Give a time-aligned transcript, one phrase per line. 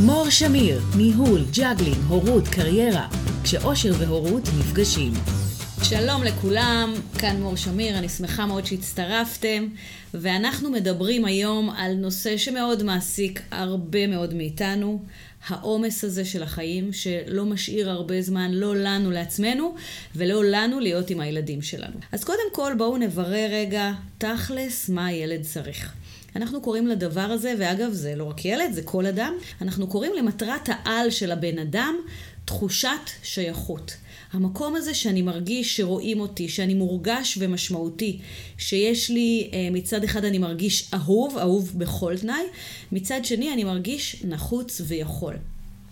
[0.00, 3.08] מור שמיר, ניהול, ג'אגלין, הורות, קריירה,
[3.44, 5.12] כשאושר והורות נפגשים.
[5.82, 9.68] שלום לכולם, כאן מור שמיר, אני שמחה מאוד שהצטרפתם,
[10.14, 15.02] ואנחנו מדברים היום על נושא שמאוד מעסיק הרבה מאוד מאיתנו,
[15.48, 19.74] העומס הזה של החיים, שלא משאיר הרבה זמן, לא לנו לעצמנו,
[20.16, 21.96] ולא לנו להיות עם הילדים שלנו.
[22.12, 25.92] אז קודם כל בואו נברר רגע, תכלס, מה הילד צריך.
[26.36, 30.68] אנחנו קוראים לדבר הזה, ואגב, זה לא רק ילד, זה כל אדם, אנחנו קוראים למטרת
[30.68, 31.94] העל של הבן אדם
[32.44, 33.96] תחושת שייכות.
[34.32, 38.18] המקום הזה שאני מרגיש שרואים אותי, שאני מורגש ומשמעותי,
[38.58, 42.44] שיש לי, אה, מצד אחד אני מרגיש אהוב, אהוב בכל תנאי,
[42.92, 45.34] מצד שני אני מרגיש נחוץ ויכול.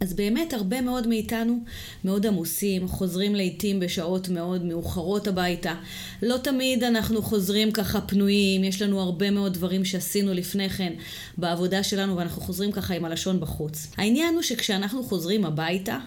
[0.00, 1.58] אז באמת הרבה מאוד מאיתנו
[2.04, 5.74] מאוד עמוסים, חוזרים לעיתים בשעות מאוד מאוחרות הביתה.
[6.22, 10.92] לא תמיד אנחנו חוזרים ככה פנויים, יש לנו הרבה מאוד דברים שעשינו לפני כן
[11.38, 13.86] בעבודה שלנו ואנחנו חוזרים ככה עם הלשון בחוץ.
[13.96, 15.98] העניין הוא שכשאנחנו חוזרים הביתה,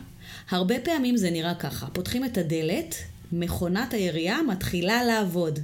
[0.49, 1.87] הרבה פעמים זה נראה ככה.
[1.93, 2.95] פותחים את הדלת,
[3.31, 5.59] מכונת הירייה מתחילה לעבוד.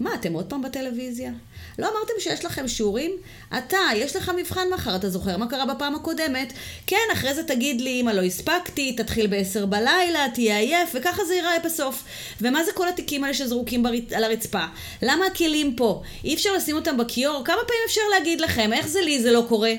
[0.00, 1.32] מה, אתם עוד פעם בטלוויזיה?
[1.78, 3.12] לא אמרתם שיש לכם שיעורים?
[3.58, 6.52] אתה, יש לך מבחן מחר, אתה זוכר מה קרה בפעם הקודמת?
[6.86, 11.34] כן, אחרי זה תגיד לי, אמא, לא הספקתי, תתחיל בעשר בלילה, תהיה עייף, וככה זה
[11.34, 12.04] ייראה בסוף.
[12.40, 13.90] ומה זה כל התיקים האלה שזרוקים בר...
[14.14, 14.64] על הרצפה?
[15.02, 16.02] למה הכלים פה?
[16.24, 17.44] אי אפשר לשים אותם בכיור?
[17.44, 18.72] כמה פעמים אפשר להגיד לכם?
[18.72, 19.72] איך זה לי זה לא קורה?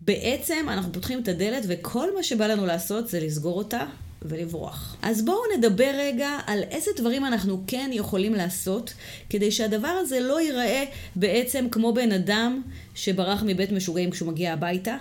[0.00, 3.84] בעצם אנחנו פותחים את הדלת וכל מה שבא לנו לעשות זה לסגור אותה
[4.22, 4.96] ולברוח.
[5.02, 8.94] אז בואו נדבר רגע על איזה דברים אנחנו כן יכולים לעשות
[9.30, 10.84] כדי שהדבר הזה לא ייראה
[11.16, 12.62] בעצם כמו בן אדם
[12.94, 14.96] שברח מבית משוגעים כשהוא מגיע הביתה,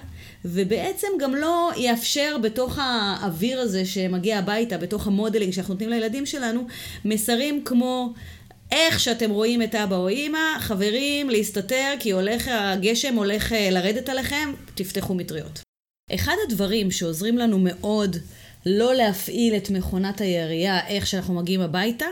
[0.45, 6.67] ובעצם גם לא יאפשר בתוך האוויר הזה שמגיע הביתה, בתוך המודלינג שאנחנו נותנים לילדים שלנו,
[7.05, 8.13] מסרים כמו
[8.71, 14.09] איך שאתם רואים את אבא או אימא, חברים, להסתתר, כי הולך, הגשם הולך אה, לרדת
[14.09, 15.59] עליכם, תפתחו מטריות.
[16.15, 18.17] אחד הדברים שעוזרים לנו מאוד
[18.65, 22.05] לא להפעיל את מכונת הירייה איך שאנחנו מגיעים הביתה,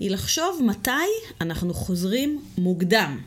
[0.00, 0.90] היא לחשוב מתי
[1.40, 3.20] אנחנו חוזרים מוקדם.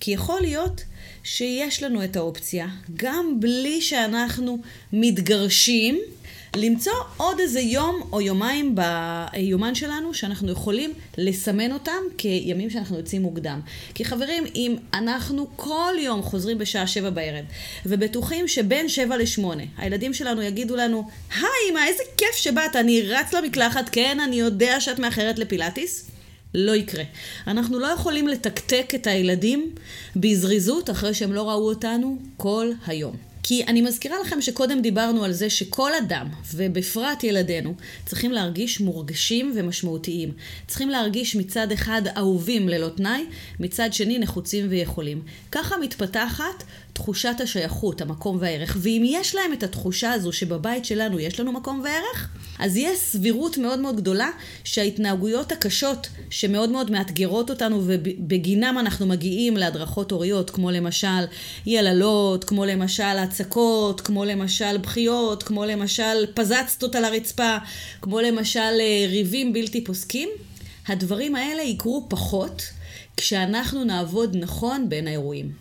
[0.00, 0.84] כי יכול להיות
[1.24, 4.58] שיש לנו את האופציה, גם בלי שאנחנו
[4.92, 6.00] מתגרשים,
[6.56, 13.22] למצוא עוד איזה יום או יומיים ביומן שלנו שאנחנו יכולים לסמן אותם כימים שאנחנו יוצאים
[13.22, 13.60] מוקדם.
[13.94, 17.44] כי חברים, אם אנחנו כל יום חוזרים בשעה שבע בערב
[17.86, 23.34] ובטוחים שבין שבע לשמונה הילדים שלנו יגידו לנו, היי אמא, איזה כיף שבאת, אני רץ
[23.34, 26.10] למקלחת, כן, אני יודע שאת מאחרת לפילאטיס.
[26.54, 27.04] לא יקרה.
[27.46, 29.74] אנחנו לא יכולים לתקתק את הילדים
[30.16, 33.16] בזריזות אחרי שהם לא ראו אותנו כל היום.
[33.50, 37.74] כי אני מזכירה לכם שקודם דיברנו על זה שכל אדם, ובפרט ילדינו,
[38.06, 40.32] צריכים להרגיש מורגשים ומשמעותיים.
[40.66, 43.24] צריכים להרגיש מצד אחד אהובים ללא תנאי,
[43.60, 45.22] מצד שני נחוצים ויכולים.
[45.52, 48.76] ככה מתפתחת תחושת השייכות, המקום והערך.
[48.80, 52.28] ואם יש להם את התחושה הזו שבבית שלנו יש לנו מקום וערך,
[52.60, 54.30] אז יש סבירות מאוד מאוד גדולה
[54.64, 61.24] שההתנהגויות הקשות שמאוד מאוד מאתגרות אותנו ובגינם אנחנו מגיעים להדרכות הוריות, כמו למשל
[61.66, 67.56] יללות, כמו למשל הצקות, כמו למשל בכיות, כמו למשל פזצתות על הרצפה,
[68.02, 70.28] כמו למשל אה, ריבים בלתי פוסקים,
[70.88, 72.62] הדברים האלה יקרו פחות
[73.16, 75.52] כשאנחנו נעבוד נכון בין האירועים.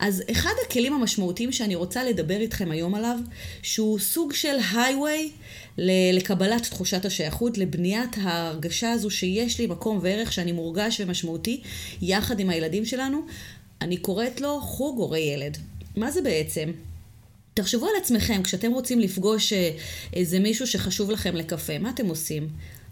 [0.00, 3.18] אז אחד הכלים המשמעותיים שאני רוצה לדבר איתכם היום עליו,
[3.62, 5.30] שהוא סוג של הייווי
[6.12, 11.60] לקבלת תחושת השייכות, לבניית ההרגשה הזו שיש לי מקום וערך שאני מורגש ומשמעותי
[12.02, 13.20] יחד עם הילדים שלנו,
[13.80, 15.58] אני קוראת לו חוג הורי ילד.
[15.96, 16.72] מה זה בעצם?
[17.54, 19.70] תחשבו על עצמכם, כשאתם רוצים לפגוש אה,
[20.12, 22.48] איזה מישהו שחשוב לכם לקפה, מה אתם עושים?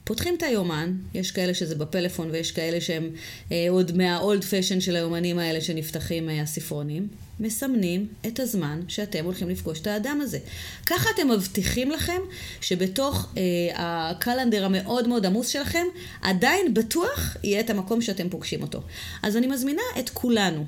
[0.09, 3.11] פותחים את היומן, יש כאלה שזה בפלאפון ויש כאלה שהם
[3.53, 7.09] אה, עוד מהאולד פשן של היומנים האלה שנפתחים אה, הספרונים,
[7.41, 10.39] מסמנים את הזמן שאתם הולכים לפגוש את האדם הזה.
[10.87, 12.21] ככה אתם מבטיחים לכם
[12.61, 13.43] שבתוך אה,
[13.77, 15.85] הקלנדר המאוד מאוד עמוס שלכם,
[16.23, 18.81] עדיין בטוח יהיה את המקום שאתם פוגשים אותו.
[19.23, 20.65] אז אני מזמינה את כולנו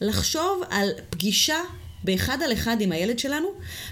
[0.00, 1.58] לחשוב על פגישה
[2.04, 3.48] באחד על אחד עם הילד שלנו,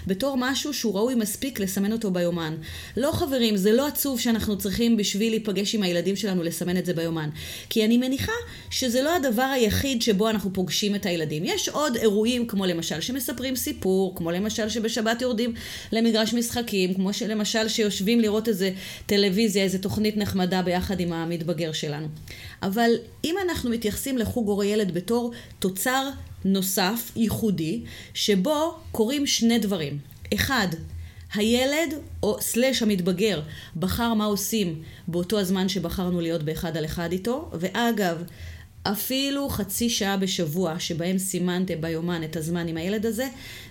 [0.07, 2.55] בתור משהו שהוא ראוי מספיק לסמן אותו ביומן.
[2.97, 6.93] לא חברים, זה לא עצוב שאנחנו צריכים בשביל להיפגש עם הילדים שלנו לסמן את זה
[6.93, 7.29] ביומן.
[7.69, 8.31] כי אני מניחה
[8.69, 11.43] שזה לא הדבר היחיד שבו אנחנו פוגשים את הילדים.
[11.45, 15.53] יש עוד אירועים, כמו למשל שמספרים סיפור, כמו למשל שבשבת יורדים
[15.91, 18.71] למגרש משחקים, כמו למשל שיושבים לראות איזה
[19.05, 22.07] טלוויזיה, איזה תוכנית נחמדה ביחד עם המתבגר שלנו.
[22.63, 22.91] אבל
[23.23, 26.09] אם אנחנו מתייחסים לחוג הורי ילד בתור תוצר
[26.45, 27.81] נוסף, ייחודי,
[28.13, 29.97] שבו קורים שני דברים.
[30.33, 30.67] אחד,
[31.33, 31.93] הילד,
[32.23, 33.41] או סלש המתבגר,
[33.75, 38.23] בחר מה עושים באותו הזמן שבחרנו להיות באחד על אחד איתו, ואגב,
[38.83, 43.27] אפילו חצי שעה בשבוע שבהם סימנתם ביומן את הזמן עם הילד הזה,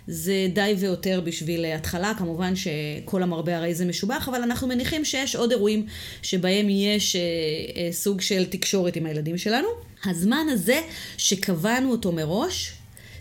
[0.07, 2.13] זה די ויותר בשביל התחלה.
[2.19, 5.87] כמובן שכל המרבה הרי זה משובח, אבל אנחנו מניחים שיש עוד אירועים
[6.23, 9.69] שבהם יש אה, אה, סוג של תקשורת עם הילדים שלנו.
[10.05, 10.81] הזמן הזה
[11.17, 12.73] שקבענו אותו מראש,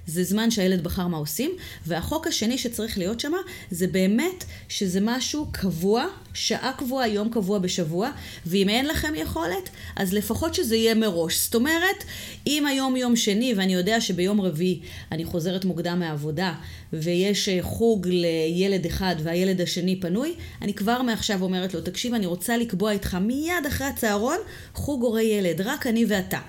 [0.08, 1.52] זה זמן שהילד בחר מה עושים,
[1.86, 3.32] והחוק השני שצריך להיות שם,
[3.72, 8.12] זה באמת שזה משהו קבוע, שעה קבועה, יום קבוע בשבוע,
[8.46, 11.44] ואם אין לכם יכולת, אז לפחות שזה יהיה מראש.
[11.44, 12.04] זאת אומרת,
[12.48, 14.80] אם היום יום שני, ואני יודע שביום רביעי
[15.12, 16.54] אני חוזרת מוקדם מהעבודה,
[16.94, 22.26] ויש אה, חוג לילד אחד והילד השני פנוי, אני כבר מעכשיו אומרת לו, תקשיב, אני
[22.26, 24.38] רוצה לקבוע איתך מיד אחרי הצהרון
[24.74, 26.40] חוג הורי ילד, רק אני ואתה.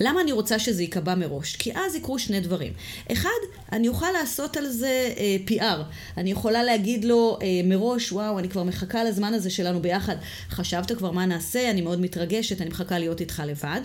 [0.00, 1.56] למה אני רוצה שזה ייקבע מראש?
[1.56, 2.72] כי אז יקרו שני דברים.
[3.12, 3.28] אחד,
[3.72, 5.82] אני אוכל לעשות על זה אה, PR.
[6.16, 10.16] אני יכולה להגיד לו אה, מראש, וואו, אני כבר מחכה לזמן הזה שלנו ביחד.
[10.50, 11.70] חשבת כבר מה נעשה?
[11.70, 13.80] אני מאוד מתרגשת, אני מחכה להיות איתך לבד.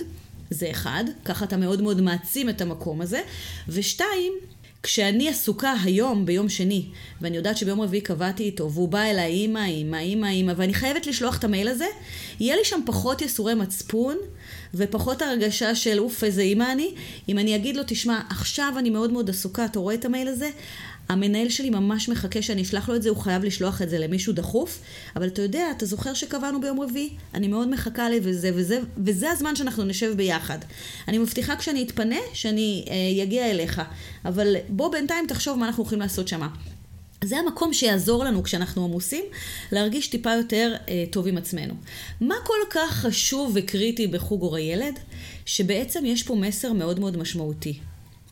[0.49, 3.21] זה אחד, ככה אתה מאוד מאוד מעצים את המקום הזה.
[3.67, 4.33] ושתיים,
[4.83, 6.86] כשאני עסוקה היום, ביום שני,
[7.22, 11.07] ואני יודעת שביום רביעי קבעתי איתו, והוא בא אליי, אמא, אמא, אמא, אמא, ואני חייבת
[11.07, 11.86] לשלוח את המייל הזה,
[12.39, 14.18] יהיה לי שם פחות יסורי מצפון,
[14.74, 16.94] ופחות הרגשה של אוף, איזה אימא אני.
[17.30, 20.50] אם אני אגיד לו, תשמע, עכשיו אני מאוד מאוד עסוקה, אתה רואה את המייל הזה?
[21.11, 24.33] המנהל שלי ממש מחכה שאני אשלח לו את זה, הוא חייב לשלוח את זה למישהו
[24.33, 24.79] דחוף,
[25.15, 27.09] אבל אתה יודע, אתה זוכר שקבענו ביום רביעי?
[27.33, 30.57] אני מאוד מחכה לי וזה וזה, וזה הזמן שאנחנו נשב ביחד.
[31.07, 32.85] אני מבטיחה כשאני אתפנה, שאני
[33.23, 33.81] אגיע אה, אליך,
[34.25, 36.47] אבל בוא בינתיים תחשוב מה אנחנו יכולים לעשות שמה.
[37.23, 39.23] זה המקום שיעזור לנו כשאנחנו עמוסים,
[39.71, 41.73] להרגיש טיפה יותר אה, טוב עם עצמנו.
[42.21, 44.99] מה כל כך חשוב וקריטי בחוג הורי ילד?
[45.45, 47.79] שבעצם יש פה מסר מאוד מאוד משמעותי.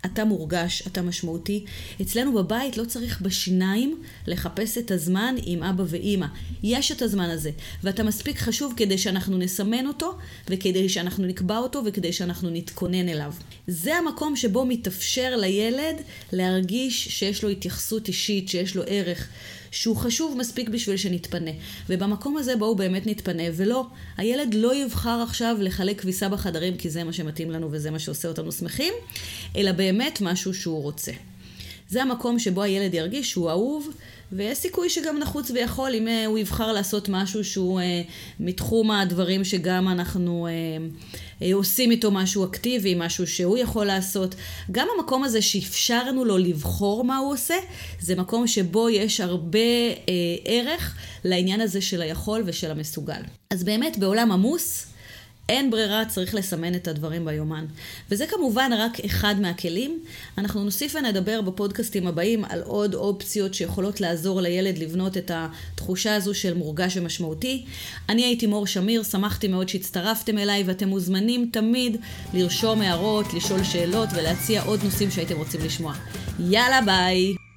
[0.05, 1.65] אתה מורגש, אתה משמעותי.
[2.01, 6.25] אצלנו בבית לא צריך בשיניים לחפש את הזמן עם אבא ואימא.
[6.63, 7.51] יש את הזמן הזה,
[7.83, 10.17] ואתה מספיק חשוב כדי שאנחנו נסמן אותו,
[10.47, 13.33] וכדי שאנחנו נקבע אותו, וכדי שאנחנו נתכונן אליו.
[13.67, 15.95] זה המקום שבו מתאפשר לילד
[16.31, 19.29] להרגיש שיש לו התייחסות אישית, שיש לו ערך.
[19.71, 21.51] שהוא חשוב מספיק בשביל שנתפנה.
[21.89, 23.85] ובמקום הזה בואו באמת נתפנה, ולא,
[24.17, 28.27] הילד לא יבחר עכשיו לחלק כביסה בחדרים כי זה מה שמתאים לנו וזה מה שעושה
[28.27, 28.93] אותנו שמחים,
[29.55, 31.11] אלא באמת משהו שהוא רוצה.
[31.89, 33.89] זה המקום שבו הילד ירגיש שהוא אהוב,
[34.31, 38.01] ויש סיכוי שגם נחוץ ויכול אם אה, הוא יבחר לעשות משהו שהוא אה,
[38.39, 40.51] מתחום הדברים שגם אנחנו אה,
[41.41, 44.35] אה, עושים איתו משהו אקטיבי, משהו שהוא יכול לעשות.
[44.71, 47.55] גם המקום הזה שאפשרנו לו לבחור מה הוא עושה,
[47.99, 50.13] זה מקום שבו יש הרבה אה,
[50.45, 53.21] ערך לעניין הזה של היכול ושל המסוגל.
[53.49, 54.85] אז באמת בעולם עמוס,
[55.49, 57.65] אין ברירה, צריך לסמן את הדברים ביומן.
[58.11, 59.99] וזה כמובן רק אחד מהכלים.
[60.37, 66.33] אנחנו נוסיף ונדבר בפודקאסטים הבאים על עוד אופציות שיכולות לעזור לילד לבנות את התחושה הזו
[66.33, 67.65] של מורגש ומשמעותי.
[68.09, 71.97] אני הייתי מור שמיר, שמחתי מאוד שהצטרפתם אליי, ואתם מוזמנים תמיד
[72.33, 75.93] לרשום הערות, לשאול שאלות ולהציע עוד נושאים שהייתם רוצים לשמוע.
[76.39, 77.48] יאללה ביי!